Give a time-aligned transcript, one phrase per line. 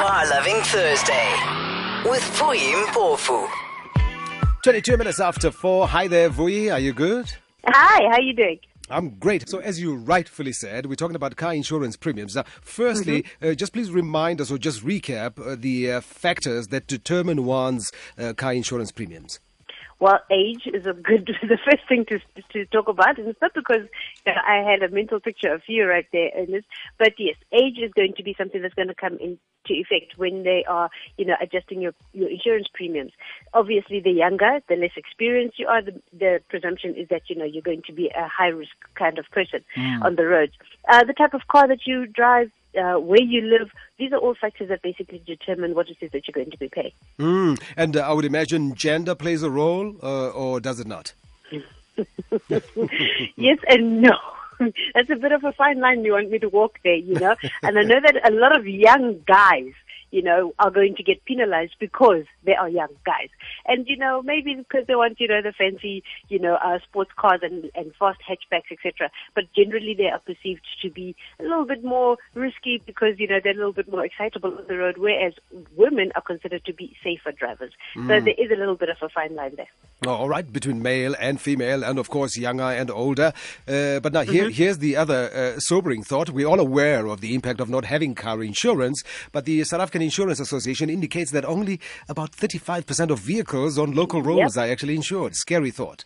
[0.00, 1.28] Car Loving Thursday
[2.06, 3.46] with Vuyi Mpofu.
[4.64, 5.88] 22 minutes after 4.
[5.88, 6.72] Hi there, Vuyi.
[6.72, 7.30] Are you good?
[7.66, 8.60] Hi, how you doing?
[8.88, 9.46] I'm great.
[9.46, 12.34] So, as you rightfully said, we're talking about car insurance premiums.
[12.34, 16.86] Now, firstly, uh, just please remind us or just recap uh, the uh, factors that
[16.86, 19.38] determine one's uh, car insurance premiums.
[20.00, 22.18] Well, age is a good, the first thing to
[22.52, 23.86] to talk about, and it's not because
[24.26, 26.66] you know, I had a mental picture of you right there, Ernest.
[26.98, 30.42] But yes, age is going to be something that's going to come into effect when
[30.42, 33.12] they are, you know, adjusting your your insurance premiums.
[33.52, 37.44] Obviously, the younger, the less experienced you are, the, the presumption is that you know
[37.44, 39.62] you're going to be a high risk kind of person
[40.02, 40.52] on the roads.
[40.88, 44.34] Uh, the type of car that you drive, uh, where you live, these are all
[44.34, 46.92] factors that basically determine what it is that you're going to be paying.
[47.18, 47.60] Mm.
[47.76, 51.12] And uh, I would imagine gender plays a role, uh, or does it not?
[53.36, 54.16] yes and no.
[54.94, 57.34] That's a bit of a fine line you want me to walk there, you know.
[57.62, 59.72] and I know that a lot of young guys,
[60.10, 63.28] you know, are going to get penalized because they are young guys.
[63.66, 67.10] And, you know, maybe because they want, you know, the fancy, you know, uh, sports
[67.16, 69.10] cars and, and fast hatchbacks, etc.
[69.34, 73.40] But generally they are perceived to be a little bit more risky because, you know,
[73.42, 75.34] they're a little bit more excitable on the road, whereas
[75.76, 77.72] women are considered to be safer drivers.
[77.94, 79.68] So there is a little bit of a fine line there.
[80.06, 83.32] Oh, all right, between male and female, and of course younger and older.
[83.68, 86.30] Uh, but now here, here's the other uh, sobering thought.
[86.30, 89.99] We're all aware of the impact of not having car insurance, but the South African
[90.02, 95.34] Insurance Association indicates that only about 35% of vehicles on local roads are actually insured.
[95.34, 96.04] Scary thought.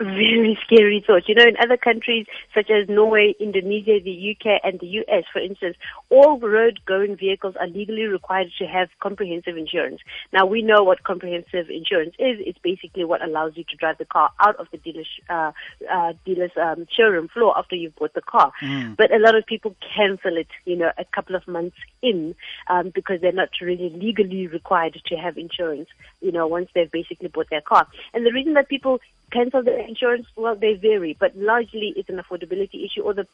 [0.00, 1.28] Very scary thought.
[1.28, 5.38] You know, in other countries such as Norway, Indonesia, the UK, and the US, for
[5.38, 5.76] instance,
[6.14, 10.00] all road going vehicles are legally required to have comprehensive insurance.
[10.32, 12.38] Now, we know what comprehensive insurance is.
[12.48, 15.50] It's basically what allows you to drive the car out of the dealer's, uh,
[15.90, 18.52] uh, dealer's um, showroom floor after you've bought the car.
[18.96, 22.36] But a lot of people cancel it, you know, a couple of months in
[22.68, 25.88] um, because they're not really legally required to have insurance,
[26.20, 27.88] you know, once they've basically bought their car.
[28.12, 29.00] And the reason that people
[29.32, 33.26] cancel their insurance, well, they vary, but largely it's an affordability issue or the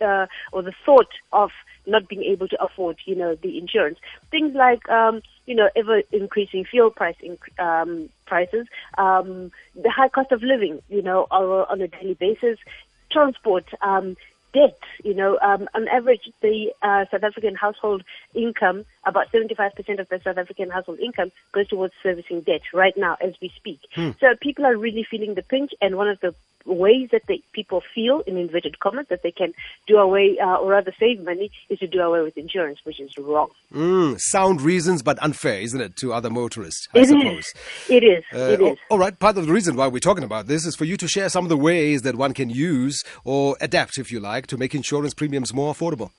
[0.00, 1.50] uh, or the thought of
[1.86, 3.98] not being able to afford, you know, the insurance.
[4.30, 10.08] Things like, um, you know, ever increasing fuel price inc- um, prices, um, the high
[10.08, 12.58] cost of living, you know, or, on a daily basis,
[13.10, 14.16] transport, um,
[14.52, 14.78] debt.
[15.04, 18.02] You know, um, on average, the uh, South African household
[18.34, 23.16] income, about 75% of the South African household income goes towards servicing debt right now
[23.20, 23.80] as we speak.
[24.20, 26.34] So people are really feeling the pinch, and one of the
[26.68, 29.52] ways that they, people feel, in inverted commas, that they can
[29.86, 33.10] do away, uh, or rather save money, is to do away with insurance, which is
[33.18, 33.48] wrong.
[33.74, 37.08] Mm, sound reasons, but unfair, isn't it, to other motorists, I It is.
[37.08, 37.54] suppose.
[37.88, 38.24] It is.
[38.32, 38.78] Uh, it is.
[38.90, 39.18] all right.
[39.18, 41.44] Part of the reason why we're talking about this is for you to share some
[41.44, 45.14] of the ways that one can use or adapt, if you like, to make insurance
[45.14, 46.10] premiums more affordable.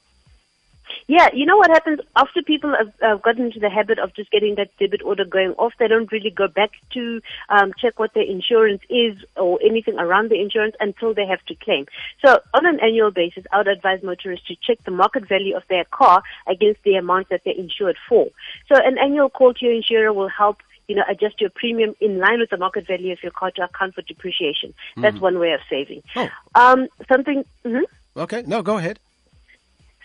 [1.09, 4.29] Yeah, you know what happens after people have uh, gotten into the habit of just
[4.29, 8.13] getting that debit order going off, they don't really go back to um, check what
[8.13, 11.87] their insurance is or anything around the insurance until they have to claim.
[12.23, 15.63] So on an annual basis, I would advise motorists to check the market value of
[15.67, 18.27] their car against the amount that they're insured for.
[18.71, 22.19] So an annual call to your insurer will help you know, adjust your premium in
[22.19, 24.75] line with the market value of your car to account for depreciation.
[24.95, 26.03] That's one way of saving.
[26.15, 26.29] Oh.
[26.53, 27.45] Um, something.
[27.65, 27.81] mhm.
[28.15, 28.43] Okay.
[28.45, 28.99] No, go ahead.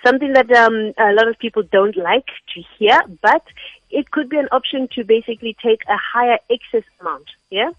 [0.05, 3.43] Something that um, a lot of people don't like to hear, but
[3.91, 7.71] it could be an option to basically take a higher excess amount, yeah,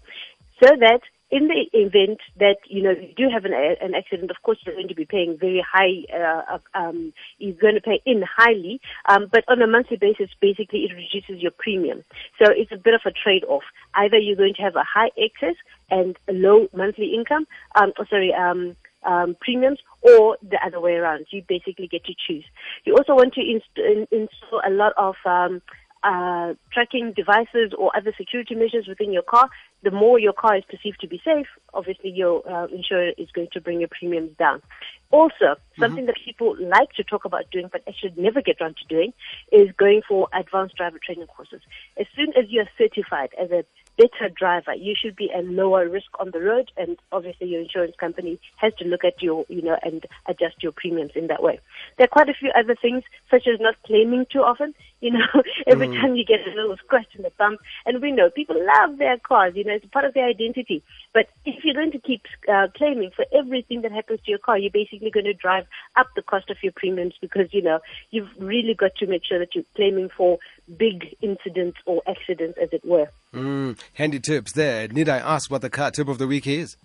[0.62, 1.00] so that
[1.30, 4.74] in the event that you know you do have an, an accident, of course you're
[4.74, 6.04] going to be paying very high.
[6.14, 10.84] Uh, um, you're going to pay in highly, um, but on a monthly basis, basically
[10.84, 12.04] it reduces your premium.
[12.40, 13.64] So it's a bit of a trade-off.
[13.94, 15.56] Either you're going to have a high excess
[15.90, 17.46] and a low monthly income.
[17.74, 18.32] Um, oh, sorry.
[18.32, 21.26] Um, um, premiums or the other way around.
[21.30, 22.44] You basically get to choose.
[22.84, 25.62] You also want to inst- install a lot of um,
[26.06, 29.48] uh, tracking devices or other security measures within your car.
[29.82, 33.48] The more your car is perceived to be safe, obviously your uh, insurer is going
[33.52, 34.62] to bring your premiums down.
[35.10, 38.94] Also, something that people like to talk about doing but actually never get around to
[38.94, 39.12] doing
[39.52, 41.60] is going for advanced driver training courses.
[41.98, 43.64] As soon as you are certified as a
[43.96, 47.94] better driver, you should be a lower risk on the road, and obviously your insurance
[47.98, 51.60] company has to look at your, you know, and adjust your premiums in that way.
[51.96, 54.74] There are quite a few other things, such as not claiming too often.
[54.98, 58.30] You know, every time you get a little scratch in the bump, and we know
[58.30, 59.54] people love their cars.
[59.54, 60.82] You know, it's part of their identity.
[61.12, 64.58] But if you're going to keep uh, claiming for everything that happens to your car,
[64.58, 65.66] you're basically going to drive
[65.96, 69.38] up the cost of your premiums because you know you've really got to make sure
[69.38, 70.38] that you're claiming for
[70.76, 73.08] big incidents or accidents, as it were.
[73.34, 74.88] Mm, handy tips there.
[74.88, 76.76] Need I ask what the car tip of the week is?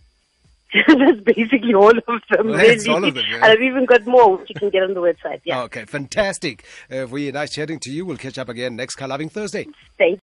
[0.87, 2.47] That's basically all of them.
[2.47, 2.89] Well, that's really.
[2.89, 3.35] all of them, yeah.
[3.35, 5.41] And I've even got more which you can get on the website.
[5.43, 5.63] Yeah.
[5.63, 6.63] Okay, fantastic.
[6.89, 8.05] Uh, we nice chatting to you.
[8.05, 9.67] We'll catch up again next Car Loving Thursday.
[9.97, 10.19] Thank